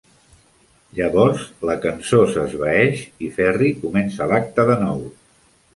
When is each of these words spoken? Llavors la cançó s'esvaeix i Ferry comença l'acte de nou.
Llavors 0.99 1.43
la 1.71 1.75
cançó 1.85 2.23
s'esvaeix 2.33 3.07
i 3.29 3.33
Ferry 3.39 3.71
comença 3.87 4.31
l'acte 4.35 4.69
de 4.73 4.85
nou. 4.87 5.11